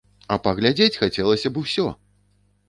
А 0.35 0.37
паглядзець 0.47 0.97
хацелася 1.01 1.47
б 1.53 1.65
усё! 1.65 1.87